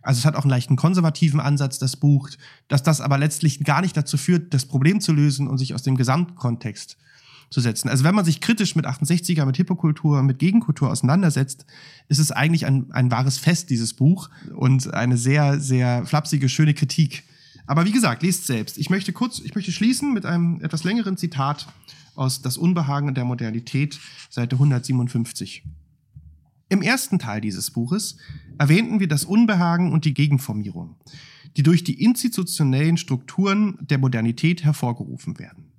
[0.02, 2.30] Also es hat auch einen leichten konservativen Ansatz, das Buch,
[2.70, 5.84] dass das aber letztlich gar nicht dazu führt, das Problem zu lösen und sich aus
[5.84, 6.98] dem Gesamtkontext
[7.50, 7.90] zu setzen.
[7.90, 11.66] Also wenn man sich kritisch mit 68er, mit Hippokultur, mit Gegenkultur auseinandersetzt,
[12.08, 16.74] ist es eigentlich ein, ein wahres Fest, dieses Buch, und eine sehr, sehr flapsige, schöne
[16.74, 17.26] Kritik
[17.66, 18.78] aber wie gesagt, lest selbst.
[18.78, 21.68] Ich möchte kurz, ich möchte schließen mit einem etwas längeren Zitat
[22.16, 24.00] aus Das Unbehagen der Modernität,
[24.30, 25.64] Seite 157.
[26.70, 28.18] Im ersten Teil dieses Buches
[28.58, 30.96] erwähnten wir das Unbehagen und die Gegenformierung,
[31.56, 35.72] die durch die institutionellen Strukturen der Modernität hervorgerufen werden.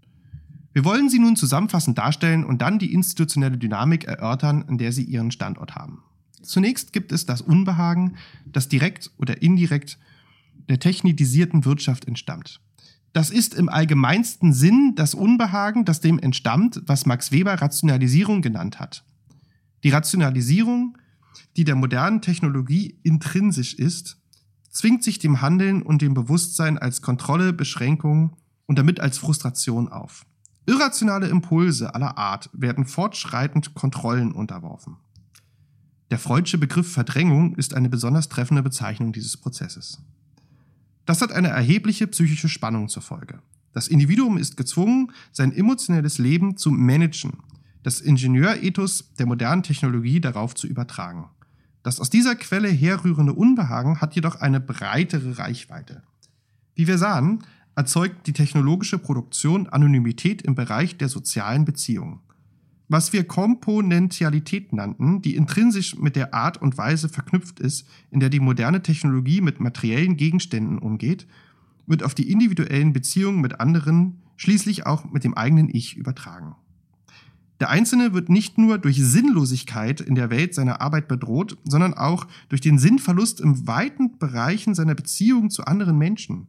[0.72, 5.04] Wir wollen sie nun zusammenfassend darstellen und dann die institutionelle Dynamik erörtern, in der sie
[5.04, 6.02] ihren Standort haben.
[6.42, 9.98] Zunächst gibt es das Unbehagen, das direkt oder indirekt
[10.68, 12.60] der technisierten Wirtschaft entstammt.
[13.12, 18.80] Das ist im allgemeinsten Sinn das Unbehagen, das dem entstammt, was Max Weber Rationalisierung genannt
[18.80, 19.04] hat.
[19.84, 20.98] Die Rationalisierung,
[21.56, 24.18] die der modernen Technologie intrinsisch ist,
[24.70, 30.26] zwingt sich dem Handeln und dem Bewusstsein als Kontrolle, Beschränkung und damit als Frustration auf.
[30.66, 34.96] Irrationale Impulse aller Art werden fortschreitend Kontrollen unterworfen.
[36.10, 40.02] Der freudsche Begriff Verdrängung ist eine besonders treffende Bezeichnung dieses Prozesses.
[41.06, 43.40] Das hat eine erhebliche psychische Spannung zur Folge.
[43.72, 47.38] Das Individuum ist gezwungen, sein emotionelles Leben zu managen,
[47.82, 51.28] das Ingenieurethos der modernen Technologie darauf zu übertragen.
[51.82, 56.02] Das aus dieser Quelle herrührende Unbehagen hat jedoch eine breitere Reichweite.
[56.74, 57.44] Wie wir sahen,
[57.76, 62.20] erzeugt die technologische Produktion Anonymität im Bereich der sozialen Beziehungen
[62.88, 68.28] was wir Komponentialität nannten, die intrinsisch mit der Art und Weise verknüpft ist, in der
[68.28, 71.26] die moderne Technologie mit materiellen Gegenständen umgeht,
[71.86, 76.56] wird auf die individuellen Beziehungen mit anderen, schließlich auch mit dem eigenen Ich übertragen.
[77.60, 82.26] Der Einzelne wird nicht nur durch Sinnlosigkeit in der Welt seiner Arbeit bedroht, sondern auch
[82.48, 86.48] durch den Sinnverlust im weiten Bereichen seiner Beziehung zu anderen Menschen.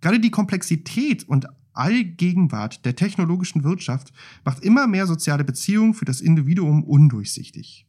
[0.00, 1.46] Gerade die Komplexität und
[1.78, 4.12] Allgegenwart der technologischen Wirtschaft
[4.44, 7.86] macht immer mehr soziale Beziehungen für das Individuum undurchsichtig.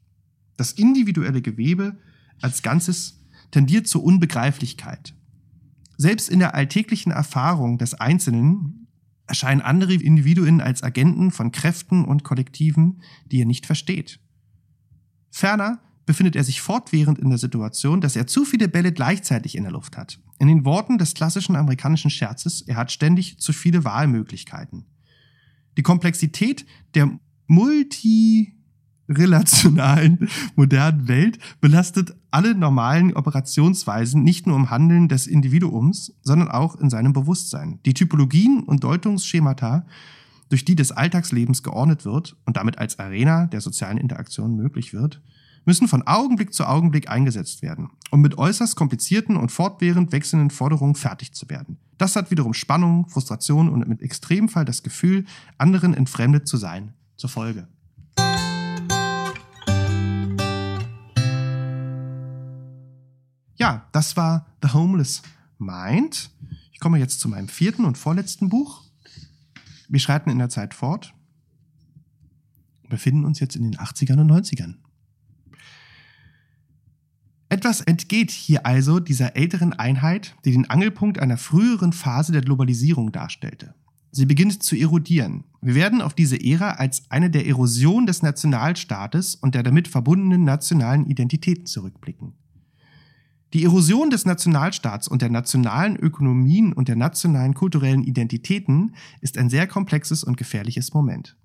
[0.58, 1.98] Das individuelle Gewebe
[2.42, 3.20] als Ganzes
[3.52, 5.16] tendiert zur Unbegreiflichkeit.
[5.98, 8.88] Selbst in der alltäglichen Erfahrung des Einzelnen
[9.28, 14.20] erscheinen andere Individuen als Agenten von Kräften und Kollektiven, die er nicht versteht.
[15.30, 19.64] Ferner befindet er sich fortwährend in der Situation, dass er zu viele Bälle gleichzeitig in
[19.64, 20.20] der Luft hat.
[20.40, 24.86] In den Worten des klassischen amerikanischen Scherzes, er hat ständig zu viele Wahlmöglichkeiten.
[25.78, 27.12] Die Komplexität der
[27.48, 36.78] multirelationalen modernen Welt belastet alle normalen Operationsweisen nicht nur im Handeln des Individuums, sondern auch
[36.78, 37.82] in seinem Bewusstsein.
[37.86, 39.86] Die Typologien und Deutungsschemata,
[40.48, 45.22] durch die des Alltagslebens geordnet wird und damit als Arena der sozialen Interaktion möglich wird,
[45.70, 50.96] müssen von Augenblick zu Augenblick eingesetzt werden, um mit äußerst komplizierten und fortwährend wechselnden Forderungen
[50.96, 51.78] fertig zu werden.
[52.00, 55.26] Das hat wiederum Spannung, Frustration und im Extremfall das Gefühl,
[55.60, 57.68] anderen entfremdet zu sein, zur Folge.
[63.56, 65.22] Ja, das war The Homeless
[65.60, 66.32] Mind.
[66.74, 68.82] Ich komme jetzt zu meinem vierten und vorletzten Buch.
[69.88, 71.14] Wir schreiten in der Zeit fort.
[72.90, 74.78] Befinden uns jetzt in den 80ern und 90ern.
[77.50, 83.12] Etwas entgeht hier also dieser älteren Einheit, die den Angelpunkt einer früheren Phase der Globalisierung
[83.12, 83.74] darstellte.
[84.12, 85.46] Sie beginnt zu erodieren.
[85.62, 90.44] Wir werden auf diese Ära als eine der Erosion des Nationalstaates und der damit verbundenen
[90.44, 92.34] nationalen Identitäten zurückblicken.
[93.54, 99.50] Die Erosion des Nationalstaats und der nationalen Ökonomien und der nationalen kulturellen Identitäten ist ein
[99.50, 101.36] sehr komplexes und gefährliches Moment.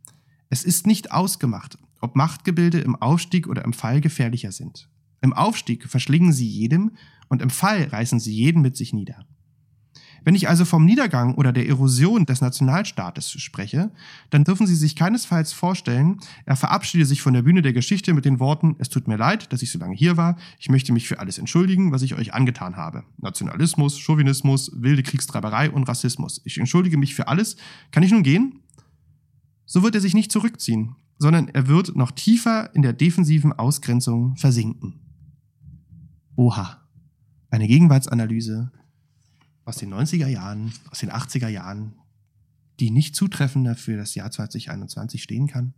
[0.51, 4.91] Es ist nicht ausgemacht, ob Machtgebilde im Aufstieg oder im Fall gefährlicher sind.
[5.25, 6.91] Im Aufstieg verschlingen sie jedem
[7.29, 9.25] und im Fall reißen sie jeden mit sich nieder.
[10.23, 13.91] Wenn ich also vom Niedergang oder der Erosion des Nationalstaates spreche,
[14.29, 18.27] dann dürfen Sie sich keinesfalls vorstellen, er verabschiede sich von der Bühne der Geschichte mit
[18.27, 21.09] den Worten, es tut mir leid, dass ich so lange hier war, ich möchte mich
[21.09, 23.05] für alles entschuldigen, was ich euch angetan habe.
[23.17, 26.43] Nationalismus, Chauvinismus, wilde Kriegstreiberei und Rassismus.
[26.45, 27.57] Ich entschuldige mich für alles.
[27.93, 28.61] Kann ich nun gehen?
[29.65, 34.37] So wird er sich nicht zurückziehen, sondern er wird noch tiefer in der defensiven Ausgrenzung
[34.37, 35.01] versinken.
[36.37, 36.81] Oha,
[37.51, 38.73] eine Gegenwartsanalyse
[39.65, 41.95] aus den 90er Jahren, aus den 80er Jahren,
[42.81, 45.75] die nicht zutreffender für das Jahr 2021 stehen kann.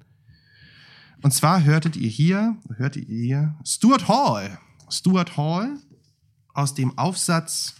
[1.23, 4.59] Und zwar hörtet ihr hier, hörtet ihr hier Stuart Hall.
[4.89, 5.79] Stuart Hall
[6.55, 7.75] aus dem Aufsatz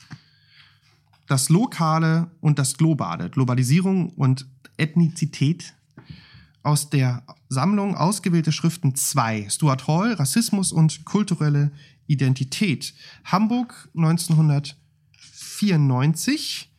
[1.27, 5.75] das Lokale und das Globale, Globalisierung und Ethnizität
[6.63, 11.73] aus der Sammlung Ausgewählte Schriften 2, Stuart Hall, Rassismus und kulturelle
[12.07, 16.71] Identität, Hamburg 1994.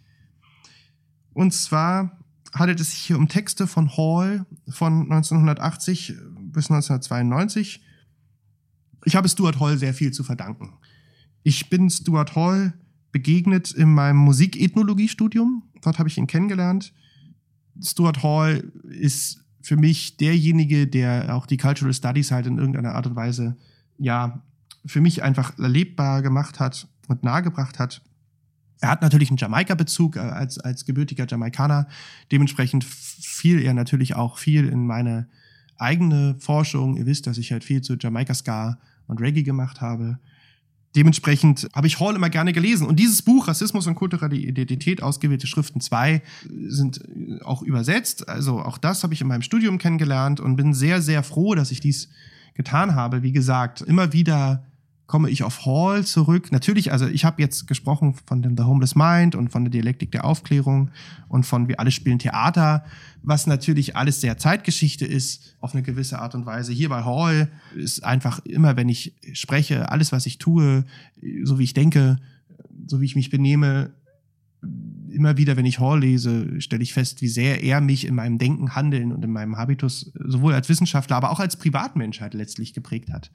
[1.34, 2.18] Und zwar
[2.54, 7.84] handelt es sich hier um Texte von Hall von 1980 bis 1992.
[9.06, 10.74] Ich habe Stuart Hall sehr viel zu verdanken.
[11.44, 12.74] Ich bin Stuart Hall
[13.12, 15.64] begegnet in meinem Musikethnologiestudium.
[15.82, 16.94] Dort habe ich ihn kennengelernt.
[17.82, 23.08] Stuart Hall ist für mich derjenige, der auch die Cultural Studies halt in irgendeiner Art
[23.08, 23.56] und Weise,
[23.98, 24.44] ja,
[24.88, 28.02] für mich einfach erlebbar gemacht hat und nahegebracht hat.
[28.80, 31.88] Er hat natürlich einen Jamaika-Bezug äh, als, als gebürtiger Jamaikaner.
[32.32, 35.28] Dementsprechend fiel er natürlich auch viel in meine
[35.78, 36.98] eigene Forschung.
[36.98, 40.20] Ihr wisst, dass ich halt viel zu Jamaika-Ska und Reggae gemacht habe.
[40.96, 42.88] Dementsprechend habe ich Hall immer gerne gelesen.
[42.88, 46.22] Und dieses Buch, Rassismus und kulturelle Identität, ausgewählte Schriften 2,
[46.68, 47.02] sind
[47.44, 48.28] auch übersetzt.
[48.28, 51.72] Also auch das habe ich in meinem Studium kennengelernt und bin sehr, sehr froh, dass
[51.72, 52.10] ich dies
[52.56, 53.22] getan habe.
[53.22, 54.64] Wie gesagt, immer wieder
[55.08, 56.52] komme ich auf Hall zurück.
[56.52, 60.12] Natürlich, also ich habe jetzt gesprochen von dem The Homeless Mind und von der Dialektik
[60.12, 60.92] der Aufklärung
[61.30, 62.86] und von Wir alle spielen Theater,
[63.24, 66.74] was natürlich alles sehr Zeitgeschichte ist, auf eine gewisse Art und Weise.
[66.74, 70.84] Hier bei Hall ist einfach immer, wenn ich spreche, alles, was ich tue,
[71.44, 72.18] so wie ich denke,
[72.86, 73.92] so wie ich mich benehme,
[75.10, 78.40] immer wieder, wenn ich Hall lese, stelle ich fest, wie sehr er mich in meinem
[78.40, 82.74] Denken, Handeln und in meinem Habitus sowohl als Wissenschaftler, aber auch als Privatmensch halt letztlich
[82.74, 83.32] geprägt hat.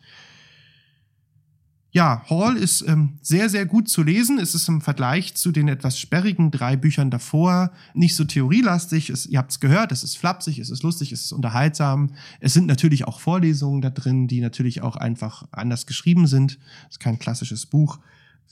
[1.95, 4.39] Ja, Hall ist ähm, sehr, sehr gut zu lesen.
[4.39, 9.11] Es ist im Vergleich zu den etwas sperrigen drei Büchern davor nicht so theorielastig.
[9.11, 12.15] Es, ihr habt es gehört, es ist flapsig, es ist lustig, es ist unterhaltsam.
[12.41, 16.59] Es sind natürlich auch Vorlesungen da drin, die natürlich auch einfach anders geschrieben sind.
[16.89, 17.99] Es ist kein klassisches Buch.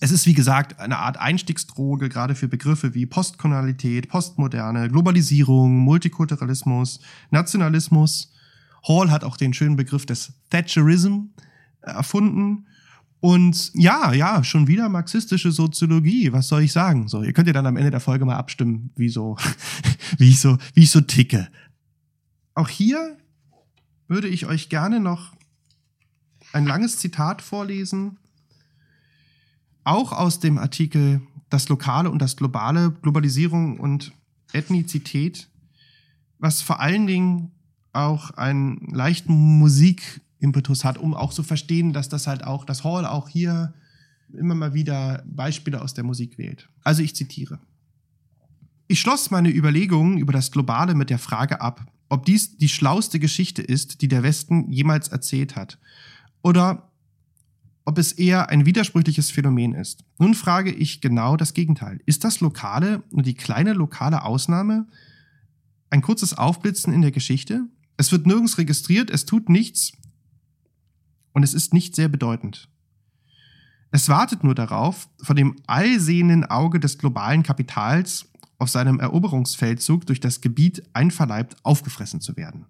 [0.01, 7.01] Es ist, wie gesagt, eine Art Einstiegsdroge, gerade für Begriffe wie Postkolonialität, Postmoderne, Globalisierung, Multikulturalismus,
[7.31, 8.35] Nationalismus.
[8.87, 11.29] Hall hat auch den schönen Begriff des Thatcherism
[11.81, 12.67] erfunden
[13.21, 16.33] und ja, ja, schon wieder marxistische Soziologie.
[16.33, 17.07] Was soll ich sagen?
[17.07, 19.37] So, ihr könnt ja dann am Ende der Folge mal abstimmen, wie so,
[20.19, 21.49] wie ich so, wie ich so ticke.
[22.55, 23.19] Auch hier
[24.09, 25.35] würde ich euch gerne noch
[26.53, 28.19] ein langes Zitat vorlesen.
[29.85, 34.13] Auch aus dem Artikel Das Lokale und das Globale, Globalisierung und
[34.53, 35.49] Ethnizität,
[36.39, 37.53] was vor allen Dingen
[37.93, 42.85] auch einen leichten Musik Impetus hat, um auch zu verstehen, dass das halt auch, dass
[42.85, 43.75] Hall auch hier
[44.33, 46.69] immer mal wieder Beispiele aus der Musik wählt.
[46.83, 47.59] Also ich zitiere.
[48.87, 53.21] Ich schloss meine Überlegungen über das Globale mit der Frage ab, ob dies die schlauste
[53.21, 55.79] Geschichte ist, die der Westen jemals erzählt hat,
[56.43, 56.91] oder
[57.85, 60.05] ob es eher ein widersprüchliches Phänomen ist.
[60.19, 62.01] Nun frage ich genau das Gegenteil.
[62.07, 64.87] Ist das Lokale nur die kleine lokale Ausnahme?
[65.89, 67.63] Ein kurzes Aufblitzen in der Geschichte?
[67.97, 69.93] Es wird nirgends registriert, es tut nichts,
[71.33, 72.69] und es ist nicht sehr bedeutend.
[73.93, 80.21] Es wartet nur darauf, von dem allsehenden Auge des globalen Kapitals auf seinem Eroberungsfeldzug durch
[80.21, 82.67] das Gebiet einverleibt aufgefressen zu werden.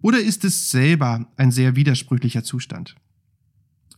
[0.00, 2.94] Oder ist es selber ein sehr widersprüchlicher Zustand?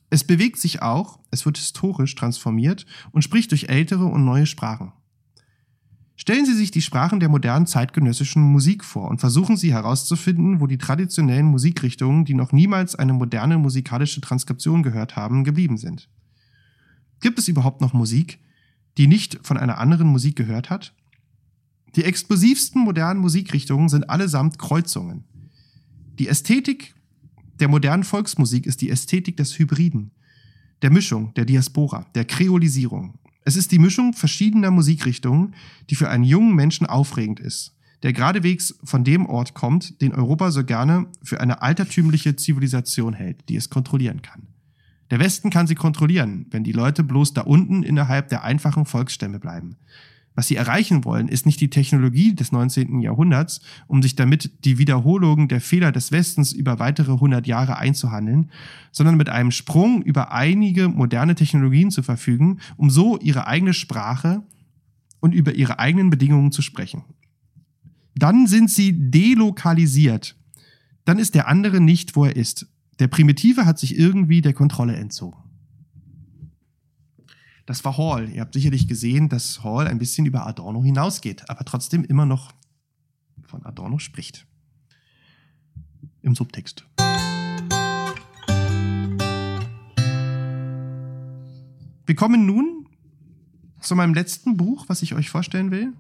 [0.08, 4.92] Es bewegt sich auch, es wird historisch transformiert und spricht durch ältere und neue Sprachen.
[6.20, 10.66] Stellen Sie sich die Sprachen der modernen zeitgenössischen Musik vor und versuchen Sie herauszufinden, wo
[10.66, 16.10] die traditionellen Musikrichtungen, die noch niemals eine moderne musikalische Transkription gehört haben, geblieben sind.
[17.20, 18.38] Gibt es überhaupt noch Musik,
[18.98, 20.94] die nicht von einer anderen Musik gehört hat?
[21.96, 25.24] Die explosivsten modernen Musikrichtungen sind allesamt Kreuzungen.
[26.18, 26.94] Die Ästhetik
[27.60, 30.10] der modernen Volksmusik ist die Ästhetik des Hybriden,
[30.82, 33.18] der Mischung, der Diaspora, der Kreolisierung.
[33.44, 35.54] Es ist die Mischung verschiedener Musikrichtungen,
[35.88, 40.50] die für einen jungen Menschen aufregend ist, der geradewegs von dem Ort kommt, den Europa
[40.50, 44.48] so gerne für eine altertümliche Zivilisation hält, die es kontrollieren kann.
[45.10, 49.40] Der Westen kann sie kontrollieren, wenn die Leute bloß da unten innerhalb der einfachen Volksstämme
[49.40, 49.76] bleiben.
[50.40, 53.02] Was sie erreichen wollen, ist nicht die Technologie des 19.
[53.02, 58.50] Jahrhunderts, um sich damit die Wiederholungen der Fehler des Westens über weitere 100 Jahre einzuhandeln,
[58.90, 64.42] sondern mit einem Sprung über einige moderne Technologien zu verfügen, um so ihre eigene Sprache
[65.20, 67.04] und über ihre eigenen Bedingungen zu sprechen.
[68.14, 70.36] Dann sind sie delokalisiert.
[71.04, 72.66] Dann ist der andere nicht, wo er ist.
[72.98, 75.39] Der Primitive hat sich irgendwie der Kontrolle entzogen.
[77.70, 78.28] Das war Hall.
[78.30, 82.50] Ihr habt sicherlich gesehen, dass Hall ein bisschen über Adorno hinausgeht, aber trotzdem immer noch
[83.44, 84.44] von Adorno spricht.
[86.20, 86.84] Im Subtext.
[92.06, 92.88] Wir kommen nun
[93.80, 95.92] zu meinem letzten Buch, was ich euch vorstellen will.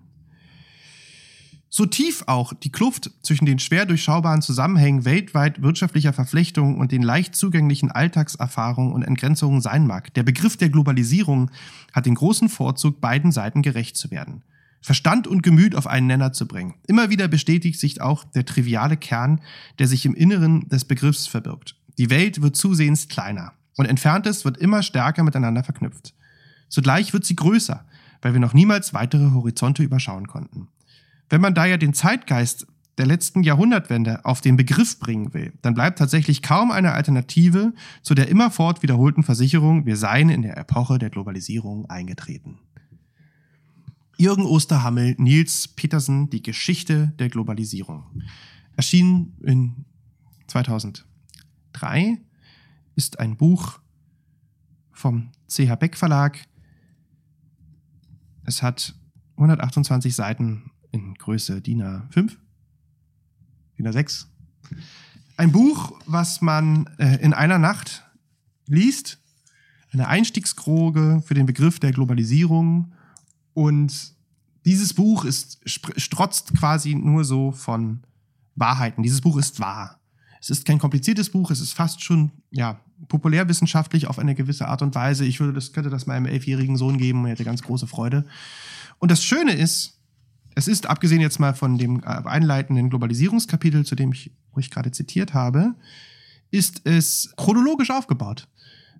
[1.72, 7.00] So tief auch die Kluft zwischen den schwer durchschaubaren Zusammenhängen weltweit wirtschaftlicher Verflechtungen und den
[7.00, 11.48] leicht zugänglichen Alltagserfahrungen und Entgrenzungen sein mag, der Begriff der Globalisierung
[11.92, 14.42] hat den großen Vorzug, beiden Seiten gerecht zu werden.
[14.82, 16.74] Verstand und Gemüt auf einen Nenner zu bringen.
[16.88, 19.40] Immer wieder bestätigt sich auch der triviale Kern,
[19.78, 21.76] der sich im Inneren des Begriffs verbirgt.
[21.98, 26.14] Die Welt wird zusehends kleiner und Entferntes wird immer stärker miteinander verknüpft.
[26.68, 27.84] Zugleich wird sie größer,
[28.22, 30.66] weil wir noch niemals weitere Horizonte überschauen konnten.
[31.30, 32.66] Wenn man daher den Zeitgeist
[32.98, 38.14] der letzten Jahrhundertwende auf den Begriff bringen will, dann bleibt tatsächlich kaum eine Alternative zu
[38.14, 42.58] der immerfort wiederholten Versicherung, wir seien in der Epoche der Globalisierung eingetreten.
[44.18, 48.04] Jürgen Osterhammel, Nils Petersen, Die Geschichte der Globalisierung.
[48.76, 49.86] Erschien in
[50.48, 52.18] 2003,
[52.96, 53.78] ist ein Buch
[54.92, 56.38] vom CH Beck Verlag.
[58.44, 58.94] Es hat
[59.36, 62.36] 128 Seiten in Größe DIN A5,
[63.78, 64.26] DIN A6.
[65.36, 68.04] Ein Buch, was man äh, in einer Nacht
[68.66, 69.18] liest.
[69.92, 72.92] Eine Einstiegskroge für den Begriff der Globalisierung.
[73.54, 74.14] Und
[74.64, 78.00] dieses Buch ist, strotzt quasi nur so von
[78.54, 79.02] Wahrheiten.
[79.02, 80.00] Dieses Buch ist wahr.
[80.40, 84.80] Es ist kein kompliziertes Buch, es ist fast schon ja, populärwissenschaftlich auf eine gewisse Art
[84.82, 85.24] und Weise.
[85.24, 88.24] Ich würde das, könnte das meinem elfjährigen Sohn geben und er hätte ganz große Freude.
[88.98, 89.99] Und das Schöne ist,
[90.60, 94.92] es ist, abgesehen jetzt mal von dem äh, einleitenden Globalisierungskapitel, zu dem ich euch gerade
[94.92, 95.74] zitiert habe,
[96.50, 98.46] ist es chronologisch aufgebaut.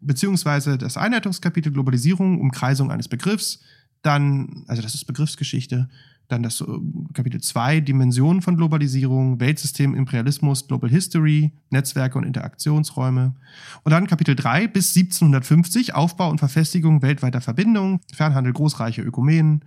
[0.01, 3.61] Beziehungsweise das Einleitungskapitel Globalisierung, Umkreisung eines Begriffs,
[4.03, 5.91] dann, also das ist Begriffsgeschichte,
[6.29, 6.65] dann das äh,
[7.13, 13.35] Kapitel 2, Dimensionen von Globalisierung, Weltsystem, Imperialismus, Global History, Netzwerke und Interaktionsräume.
[13.83, 19.65] Und dann Kapitel 3 bis 1750, Aufbau und Verfestigung weltweiter Verbindungen, Fernhandel, großreiche Ökumenen,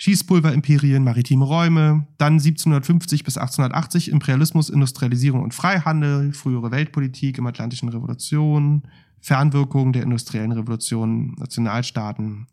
[0.00, 7.90] Schießpulverimperien, maritime Räume, dann 1750 bis 1880 Imperialismus, Industrialisierung und Freihandel, frühere Weltpolitik im Atlantischen
[7.90, 8.84] Revolution,
[9.20, 12.46] Fernwirkungen der industriellen Revolution, Nationalstaaten.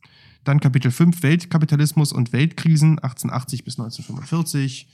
[0.43, 4.89] Dann Kapitel 5 Weltkapitalismus und Weltkrisen 1880 bis 1945.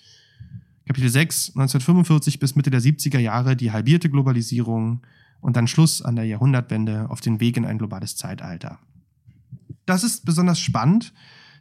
[0.85, 5.01] Kapitel 6 1945 bis Mitte der 70er Jahre die halbierte Globalisierung
[5.41, 8.77] und dann Schluss an der Jahrhundertwende auf den Weg in ein globales Zeitalter.
[9.87, 11.13] Das ist besonders spannend,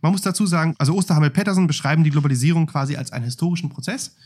[0.02, 4.16] man muss dazu sagen, also Osterhammel-Pettersen beschreiben die Globalisierung quasi als einen historischen Prozess.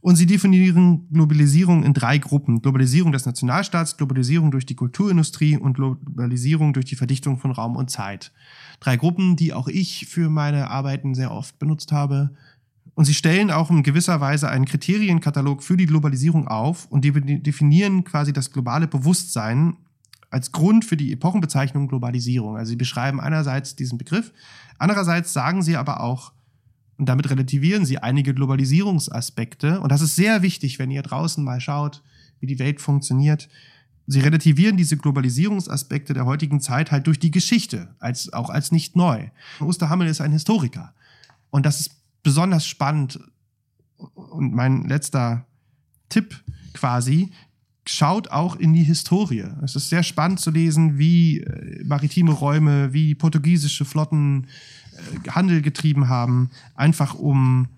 [0.00, 2.62] Und sie definieren Globalisierung in drei Gruppen.
[2.62, 7.90] Globalisierung des Nationalstaats, Globalisierung durch die Kulturindustrie und Globalisierung durch die Verdichtung von Raum und
[7.90, 8.30] Zeit.
[8.78, 12.30] Drei Gruppen, die auch ich für meine Arbeiten sehr oft benutzt habe.
[12.94, 18.04] Und sie stellen auch in gewisser Weise einen Kriterienkatalog für die Globalisierung auf und definieren
[18.04, 19.76] quasi das globale Bewusstsein
[20.30, 22.56] als Grund für die Epochenbezeichnung Globalisierung.
[22.56, 24.32] Also sie beschreiben einerseits diesen Begriff,
[24.78, 26.32] andererseits sagen sie aber auch,
[26.98, 31.60] und damit relativieren sie einige Globalisierungsaspekte, und das ist sehr wichtig, wenn ihr draußen mal
[31.60, 32.02] schaut,
[32.40, 33.48] wie die Welt funktioniert.
[34.06, 38.96] Sie relativieren diese Globalisierungsaspekte der heutigen Zeit halt durch die Geschichte, als, auch als nicht
[38.96, 39.28] neu.
[39.60, 40.94] Osterhammel ist ein Historiker.
[41.50, 41.90] Und das ist
[42.22, 43.20] besonders spannend.
[43.96, 45.46] Und mein letzter
[46.08, 47.32] Tipp quasi,
[47.88, 49.46] schaut auch in die Historie.
[49.62, 54.46] Es ist sehr spannend zu lesen, wie äh, maritime Räume, wie portugiesische Flotten
[54.92, 57.68] äh, Handel getrieben haben, einfach um,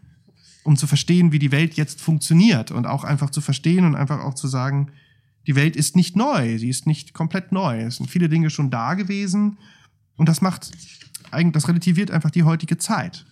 [0.64, 4.20] um zu verstehen, wie die Welt jetzt funktioniert und auch einfach zu verstehen und einfach
[4.20, 4.90] auch zu sagen,
[5.46, 7.80] die Welt ist nicht neu, sie ist nicht komplett neu.
[7.80, 9.58] Es sind viele Dinge schon da gewesen
[10.16, 10.72] und das macht
[11.30, 13.26] das relativiert einfach die heutige Zeit.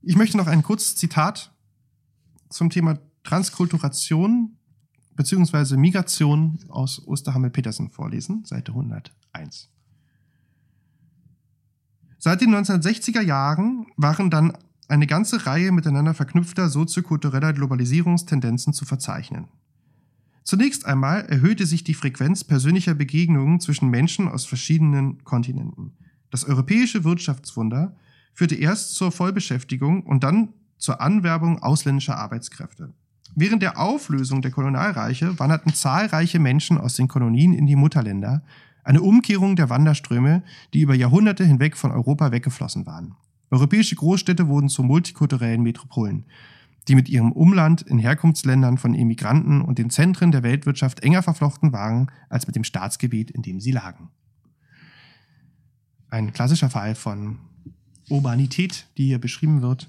[0.00, 1.52] Ich möchte noch ein kurzes Zitat
[2.48, 4.56] zum Thema Transkulturation
[5.16, 9.68] beziehungsweise Migration aus Osterhammel-Petersen vorlesen, Seite 101.
[12.18, 14.56] Seit den 1960er Jahren waren dann
[14.88, 19.48] eine ganze Reihe miteinander verknüpfter soziokultureller Globalisierungstendenzen zu verzeichnen.
[20.44, 25.92] Zunächst einmal erhöhte sich die Frequenz persönlicher Begegnungen zwischen Menschen aus verschiedenen Kontinenten.
[26.30, 27.96] Das europäische Wirtschaftswunder
[28.34, 32.92] führte erst zur Vollbeschäftigung und dann zur Anwerbung ausländischer Arbeitskräfte.
[33.34, 38.42] Während der Auflösung der Kolonialreiche wanderten zahlreiche Menschen aus den Kolonien in die Mutterländer,
[38.84, 40.42] eine Umkehrung der Wanderströme,
[40.74, 43.14] die über Jahrhunderte hinweg von Europa weggeflossen waren.
[43.50, 46.26] Europäische Großstädte wurden zu multikulturellen Metropolen,
[46.88, 51.72] die mit ihrem Umland in Herkunftsländern von Immigranten und den Zentren der Weltwirtschaft enger verflochten
[51.72, 54.10] waren als mit dem Staatsgebiet, in dem sie lagen.
[56.10, 57.38] Ein klassischer Fall von
[58.10, 59.88] Urbanität, die hier beschrieben wird.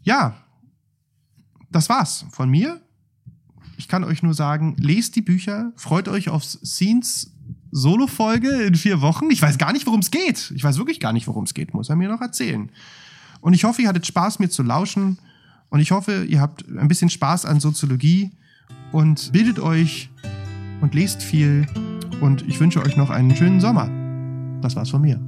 [0.00, 0.47] Ja,
[1.70, 2.80] das war's von mir.
[3.76, 7.32] Ich kann euch nur sagen, lest die Bücher, freut euch aufs Scenes
[7.70, 9.30] Solo-Folge in vier Wochen.
[9.30, 10.52] Ich weiß gar nicht, worum es geht.
[10.54, 11.74] Ich weiß wirklich gar nicht, worum es geht.
[11.74, 12.70] Muss er mir noch erzählen.
[13.40, 15.18] Und ich hoffe, ihr hattet Spaß, mir zu lauschen.
[15.68, 18.30] Und ich hoffe, ihr habt ein bisschen Spaß an Soziologie
[18.90, 20.10] und bildet euch
[20.80, 21.66] und lest viel.
[22.20, 23.90] Und ich wünsche euch noch einen schönen Sommer.
[24.60, 25.27] Das war's von mir.